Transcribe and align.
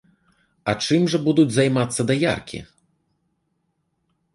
А 0.73 0.75
чым 0.83 1.01
жа 1.13 1.17
будуць 1.29 1.47
займацца 1.57 2.01
даяркі? 2.13 2.59